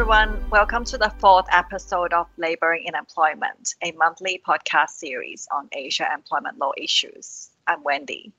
[0.00, 0.40] everyone.
[0.50, 6.08] Welcome to the fourth episode of Laboring in Employment, a monthly podcast series on Asia
[6.10, 7.50] employment law issues.
[7.66, 8.32] I'm Wendy.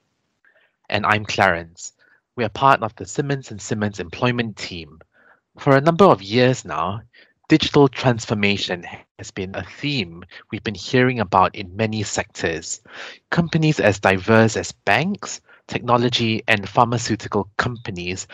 [0.90, 1.94] And I'm Clarence.
[2.36, 5.02] We are part of the Simmons and Simmons employment team.
[5.60, 7.02] For a number of years now,
[7.48, 8.84] digital transformation
[9.20, 12.82] has been a theme we've been hearing about in many sectors.
[13.30, 18.26] Companies as diverse as banks, technology, and pharmaceutical companies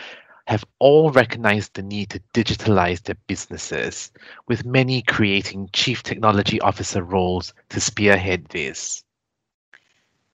[0.48, 4.10] have all recognized the need to digitalize their businesses,
[4.46, 9.04] with many creating chief technology officer roles to spearhead this.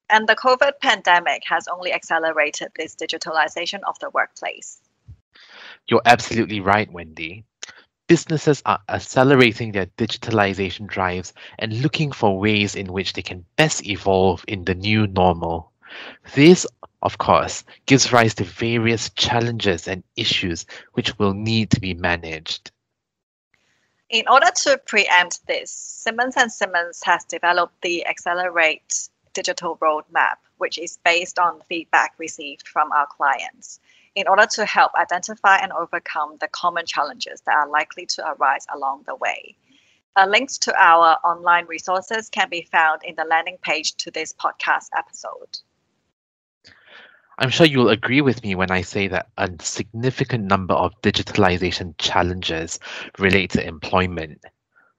[0.08, 4.80] And the COVID pandemic has only accelerated this digitalization of the workplace.
[5.88, 7.42] You're absolutely right, Wendy.
[8.06, 13.84] Businesses are accelerating their digitalization drives and looking for ways in which they can best
[13.84, 15.72] evolve in the new normal.
[16.36, 16.68] This
[17.04, 22.72] of course, gives rise to various challenges and issues which will need to be managed.
[24.08, 30.78] In order to preempt this, Simmons and Simmons has developed the Accelerate Digital Roadmap, which
[30.78, 33.80] is based on feedback received from our clients
[34.14, 38.66] in order to help identify and overcome the common challenges that are likely to arise
[38.72, 39.56] along the way.
[40.16, 44.32] Uh, links to our online resources can be found in the landing page to this
[44.32, 45.58] podcast episode.
[47.36, 51.94] I'm sure you'll agree with me when I say that a significant number of digitalization
[51.98, 52.78] challenges
[53.18, 54.44] relate to employment.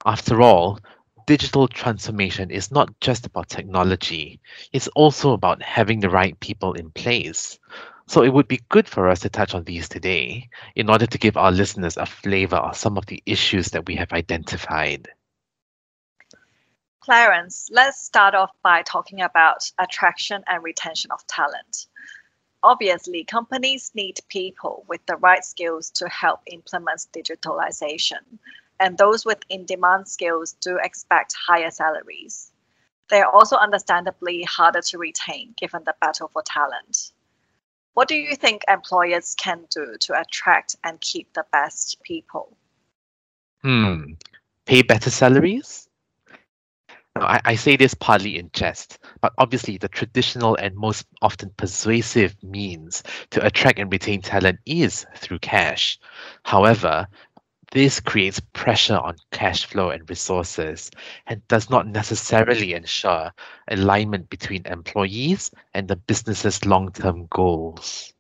[0.06, 0.80] After all,
[1.28, 4.42] digital transformation is not just about technology,
[4.74, 7.58] it's also about having the right people in place.
[8.08, 11.18] So it would be good for us to touch on these today in order to
[11.18, 15.08] give our listeners a flavor of some of the issues that we have identified.
[17.00, 21.88] Clarence, let's start off by talking about attraction and retention of talent
[22.66, 28.20] obviously, companies need people with the right skills to help implement digitalization,
[28.80, 32.52] and those with in demand skills do expect higher salaries.
[33.10, 37.12] They are also understandably harder to retain given the battle for talent.
[37.94, 42.58] What do you think employers can do to attract and keep the best people?
[43.62, 44.14] Hmm.
[44.66, 45.85] Pay better salaries?
[47.18, 52.36] I, I say this partly in jest, but obviously the traditional and most often persuasive
[52.44, 55.98] means to attract and retain talent is through cash.
[56.44, 57.08] However,
[57.72, 60.92] this creates pressure on cash flow and resources
[61.28, 63.32] and does not necessarily ensure
[63.70, 68.14] alignment between employees and the business's long term goals.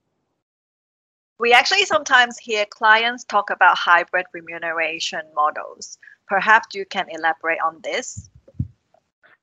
[1.37, 5.97] We actually sometimes hear clients talk about hybrid remuneration models.
[6.27, 8.29] Perhaps you can elaborate on this.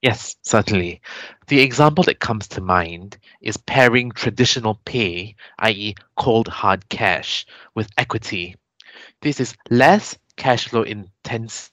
[0.03, 1.01] Yes, certainly.
[1.47, 7.89] The example that comes to mind is pairing traditional pay, i.e., cold hard cash, with
[7.97, 8.55] equity.
[9.23, 11.71] This is less cash flow intensive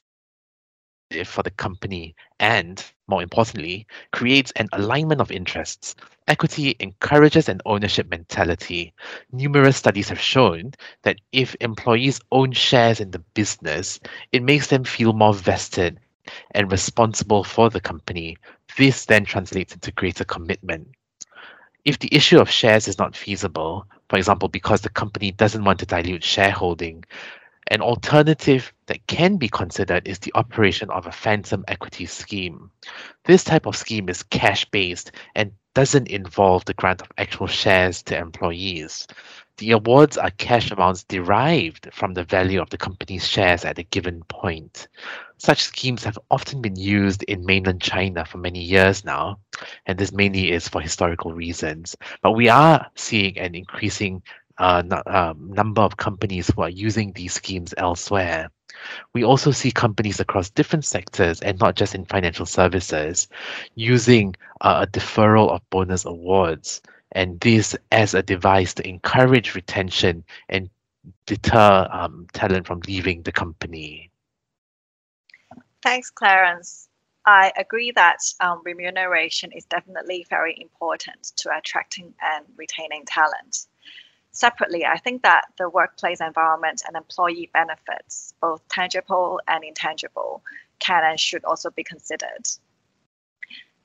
[1.26, 5.96] for the company and, more importantly, creates an alignment of interests.
[6.28, 8.94] Equity encourages an ownership mentality.
[9.32, 10.72] Numerous studies have shown
[11.04, 14.00] that if employees own shares in the business,
[14.32, 16.00] it makes them feel more vested
[16.52, 18.38] and responsible for the company,
[18.78, 20.88] this then translates into greater commitment.
[21.86, 25.80] If the issue of shares is not feasible, for example, because the company doesn't want
[25.80, 27.06] to dilute shareholding,
[27.68, 32.72] an alternative that can be considered is the operation of a phantom equity scheme.
[33.26, 38.02] This type of scheme is cash based and doesn't involve the grant of actual shares
[38.04, 39.08] to employees.
[39.60, 43.84] The awards are cash amounts derived from the value of the company's shares at a
[43.84, 44.88] given point.
[45.38, 49.40] Such schemes have often been used in mainland China for many years now,
[49.86, 51.98] and this mainly is for historical reasons.
[52.22, 54.24] But we are seeing an increasing
[54.60, 58.50] uh, um, number of companies who are using these schemes elsewhere.
[59.12, 63.28] We also see companies across different sectors and not just in financial services
[63.76, 70.24] using uh, a deferral of bonus awards and this as a device to encourage retention
[70.48, 70.70] and
[71.26, 74.12] deter um, talent from leaving the company.
[75.82, 76.90] Thanks, Clarence.
[77.26, 83.68] I agree that um, remuneration is definitely very important to attracting and retaining talent.
[84.32, 90.44] Separately, I think that the workplace environment and employee benefits, both tangible and intangible,
[90.80, 92.48] can and should also be considered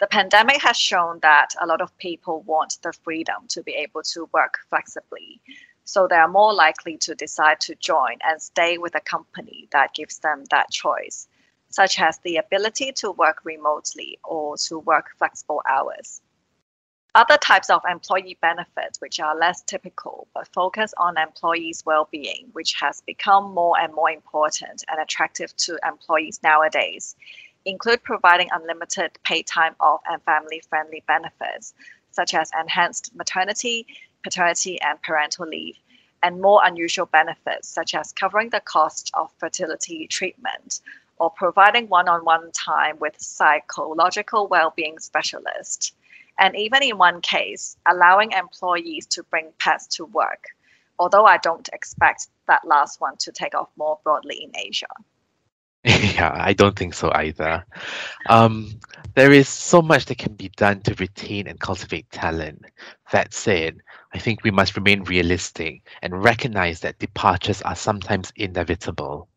[0.01, 4.03] the pandemic has shown that a lot of people want the freedom to be able
[4.03, 5.41] to work flexibly.
[5.85, 9.95] So they are more likely to decide to join and stay with a company that
[9.95, 11.29] gives them that choice,
[11.69, 16.21] such as the ability to work remotely or to work flexible hours.
[17.17, 22.49] Other types of employee benefits, which are less typical but focus on employees' well being,
[22.55, 27.15] which has become more and more important and attractive to employees nowadays,
[27.65, 31.75] include providing unlimited paid time off and family friendly benefits,
[32.11, 33.87] such as enhanced maternity,
[34.23, 35.79] paternity, and parental leave,
[36.23, 40.81] and more unusual benefits, such as covering the cost of fertility treatment
[41.19, 45.93] or providing one on one time with psychological well being specialists
[46.39, 50.47] and even in one case, allowing employees to bring pets to work,
[50.99, 54.89] although I don't expect that last one to take off more broadly in Asia.
[56.17, 57.65] yeah, I don't think so either.
[58.29, 58.81] Um,
[59.15, 62.65] there is so much that can be done to retain and cultivate talent.
[63.13, 63.79] That said,
[64.15, 69.29] I think we must remain realistic and recognize that departures are sometimes inevitable.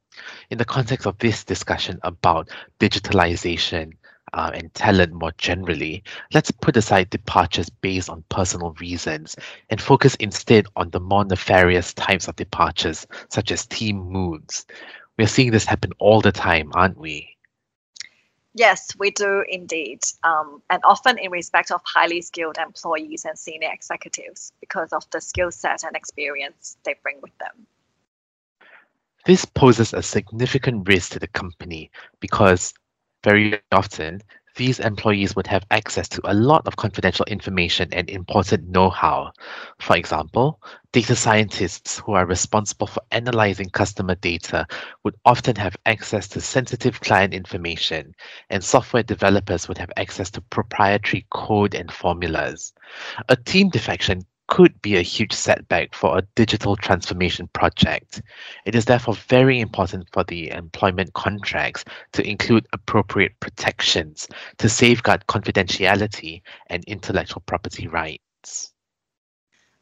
[0.49, 3.93] In the context of this discussion about digitalization,
[4.33, 6.03] uh, and talent more generally,
[6.33, 9.35] let's put aside departures based on personal reasons
[9.69, 14.65] and focus instead on the more nefarious types of departures, such as team moves.
[15.17, 17.37] We're seeing this happen all the time, aren't we?
[18.53, 19.99] Yes, we do indeed.
[20.23, 25.21] Um, and often in respect of highly skilled employees and senior executives because of the
[25.21, 27.67] skill set and experience they bring with them.
[29.25, 32.73] This poses a significant risk to the company because
[33.23, 34.21] very often,
[34.57, 39.31] these employees would have access to a lot of confidential information and important know how.
[39.79, 40.59] For example,
[40.91, 44.65] data scientists who are responsible for analyzing customer data
[45.03, 48.13] would often have access to sensitive client information,
[48.49, 52.73] and software developers would have access to proprietary code and formulas.
[53.29, 58.21] A team defection could be a huge setback for a digital transformation project.
[58.65, 61.83] It is therefore very important for the employment contracts
[62.13, 64.27] to include appropriate protections
[64.57, 68.73] to safeguard confidentiality and intellectual property rights.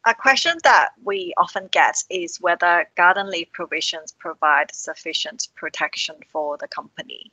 [0.07, 6.57] A question that we often get is whether garden leave provisions provide sufficient protection for
[6.57, 7.31] the company.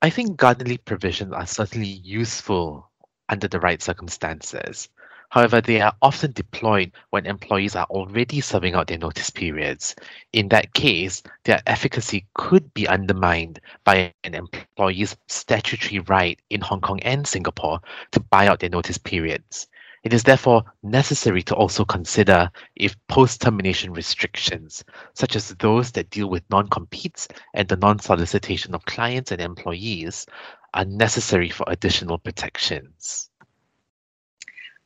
[0.00, 2.88] I think garden leave provisions are certainly useful
[3.28, 4.88] under the right circumstances.
[5.32, 9.96] However, they are often deployed when employees are already serving out their notice periods.
[10.34, 16.82] In that case, their efficacy could be undermined by an employee's statutory right in Hong
[16.82, 17.80] Kong and Singapore
[18.10, 19.68] to buy out their notice periods.
[20.04, 24.84] It is therefore necessary to also consider if post termination restrictions,
[25.14, 29.40] such as those that deal with non competes and the non solicitation of clients and
[29.40, 30.26] employees,
[30.74, 33.30] are necessary for additional protections.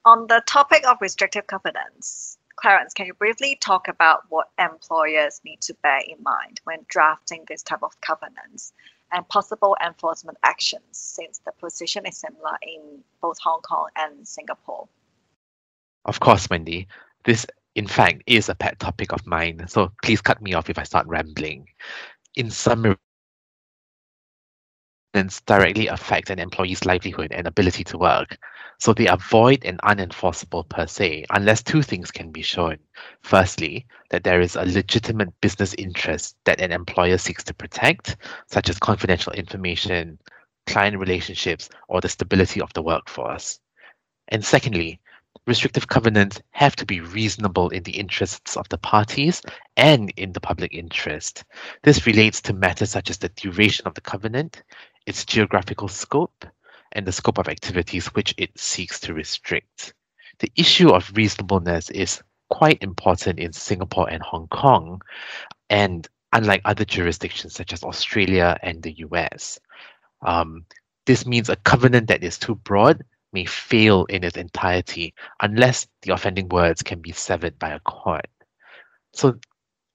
[0.06, 5.60] On the topic of restrictive covenants, Clarence, can you briefly talk about what employers need
[5.62, 8.72] to bear in mind when drafting this type of covenants
[9.10, 14.86] and possible enforcement actions since the position is similar in both Hong Kong and Singapore?
[16.04, 16.86] Of course, Wendy.
[17.24, 17.44] This,
[17.74, 20.84] in fact, is a pet topic of mine, so please cut me off if I
[20.84, 21.66] start rambling.
[22.36, 22.96] In summary,
[25.46, 28.38] directly affect an employee's livelihood and ability to work.
[28.78, 32.78] So they are void and unenforceable per se, unless two things can be shown.
[33.22, 38.16] Firstly, that there is a legitimate business interest that an employer seeks to protect,
[38.46, 40.18] such as confidential information,
[40.66, 43.60] client relationships, or the stability of the workforce.
[44.28, 45.00] And secondly,
[45.46, 49.40] restrictive covenants have to be reasonable in the interests of the parties
[49.76, 51.44] and in the public interest.
[51.82, 54.62] This relates to matters such as the duration of the covenant,
[55.06, 56.44] its geographical scope,
[56.92, 59.94] and the scope of activities which it seeks to restrict.
[60.38, 65.00] The issue of reasonableness is quite important in Singapore and Hong Kong,
[65.70, 69.58] and unlike other jurisdictions such as Australia and the US.
[70.22, 70.64] Um,
[71.06, 76.12] this means a covenant that is too broad may fail in its entirety unless the
[76.12, 78.26] offending words can be severed by a court.
[79.12, 79.38] So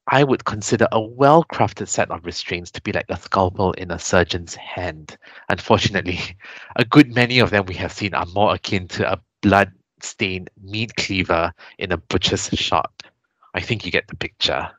[0.07, 3.91] I would consider a well crafted set of restraints to be like a scalpel in
[3.91, 5.17] a surgeon's hand.
[5.49, 6.19] Unfortunately,
[6.75, 10.49] a good many of them we have seen are more akin to a blood stained
[10.63, 13.03] meat cleaver in a butcher's shop.
[13.53, 14.69] I think you get the picture.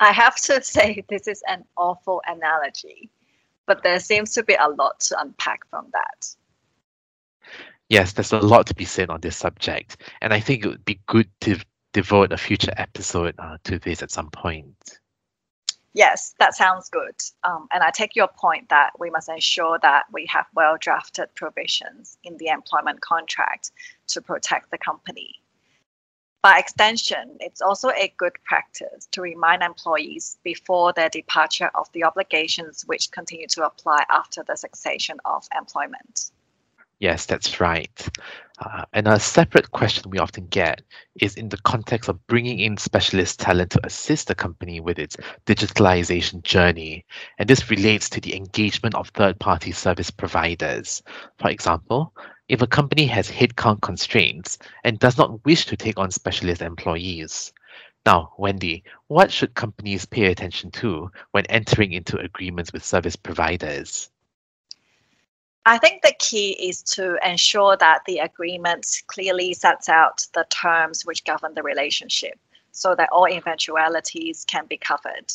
[0.00, 3.10] I have to say, this is an awful analogy,
[3.66, 6.34] but there seems to be a lot to unpack from that.
[7.88, 10.84] Yes, there's a lot to be said on this subject, and I think it would
[10.84, 11.58] be good to
[11.94, 14.98] devote a future episode uh, to this at some point.
[15.94, 17.14] Yes, that sounds good.
[17.44, 21.28] Um, and I take your point that we must ensure that we have well drafted
[21.36, 23.70] provisions in the employment contract
[24.08, 25.40] to protect the company.
[26.42, 32.04] By extension, it's also a good practice to remind employees before their departure of the
[32.04, 36.32] obligations which continue to apply after the cessation of employment.
[37.00, 38.08] Yes, that's right.
[38.60, 40.80] Uh, and a separate question we often get
[41.20, 45.16] is in the context of bringing in specialist talent to assist the company with its
[45.44, 47.04] digitalization journey.
[47.38, 51.02] And this relates to the engagement of third party service providers.
[51.38, 52.14] For example,
[52.48, 57.52] if a company has headcount constraints and does not wish to take on specialist employees.
[58.06, 64.10] Now, Wendy, what should companies pay attention to when entering into agreements with service providers?
[65.66, 71.06] I think the key is to ensure that the agreement clearly sets out the terms
[71.06, 72.38] which govern the relationship
[72.72, 75.32] so that all eventualities can be covered.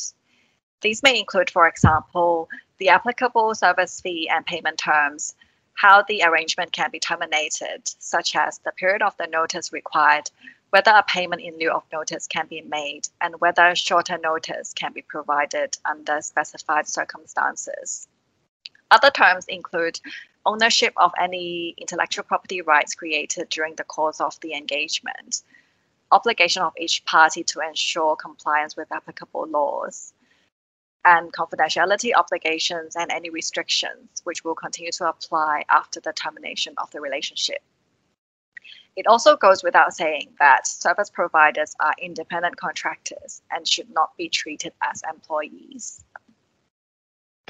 [0.82, 5.34] These may include, for example, the applicable service fee and payment terms,
[5.74, 10.30] how the arrangement can be terminated, such as the period of the notice required,
[10.70, 14.92] whether a payment in lieu of notice can be made, and whether shorter notice can
[14.92, 18.06] be provided under specified circumstances.
[18.90, 20.00] Other terms include
[20.46, 25.42] ownership of any intellectual property rights created during the course of the engagement,
[26.10, 30.12] obligation of each party to ensure compliance with applicable laws,
[31.04, 36.90] and confidentiality obligations and any restrictions which will continue to apply after the termination of
[36.90, 37.62] the relationship.
[38.96, 44.28] It also goes without saying that service providers are independent contractors and should not be
[44.28, 46.04] treated as employees.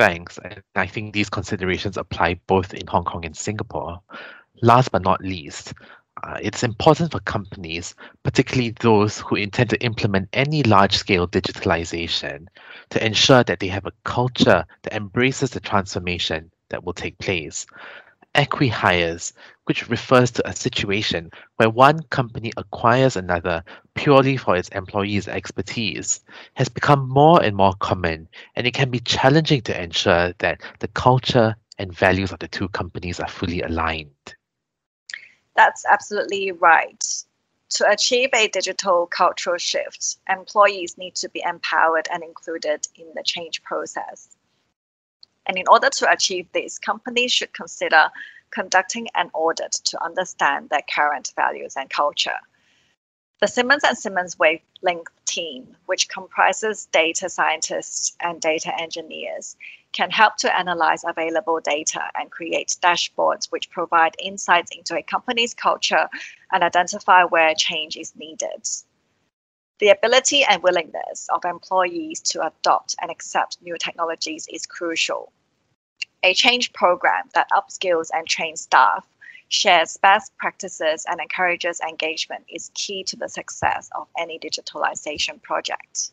[0.01, 0.39] Thanks.
[0.43, 4.01] And I think these considerations apply both in Hong Kong and Singapore.
[4.63, 5.75] Last but not least,
[6.23, 12.47] uh, it's important for companies, particularly those who intend to implement any large scale digitalization,
[12.89, 17.67] to ensure that they have a culture that embraces the transformation that will take place
[18.35, 19.33] acquihires,
[19.65, 26.21] which refers to a situation where one company acquires another purely for its employees' expertise,
[26.55, 30.89] has become more and more common, and it can be challenging to ensure that the
[30.89, 34.35] culture and values of the two companies are fully aligned.
[35.57, 37.05] That's absolutely right.
[37.75, 43.23] To achieve a digital cultural shift, employees need to be empowered and included in the
[43.23, 44.37] change process.
[45.47, 48.11] And in order to achieve this, companies should consider
[48.51, 52.39] conducting an audit to understand their current values and culture.
[53.41, 59.57] The Simmons and Simmons Wavelength team, which comprises data scientists and data engineers,
[59.93, 65.55] can help to analyze available data and create dashboards which provide insights into a company's
[65.55, 66.09] culture
[66.53, 68.69] and identify where change is needed.
[69.81, 75.33] The ability and willingness of employees to adopt and accept new technologies is crucial
[76.23, 79.07] a change program that upskills and trains staff,
[79.49, 86.13] shares best practices, and encourages engagement is key to the success of any digitalization project.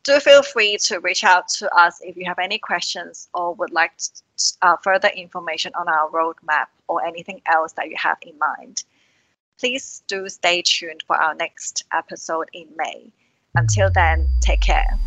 [0.05, 3.71] Do feel free to reach out to us if you have any questions or would
[3.71, 3.93] like
[4.61, 8.83] uh, further information on our roadmap or anything else that you have in mind.
[9.61, 13.13] Please do stay tuned for our next episode in May.
[13.55, 14.99] Until then, take care.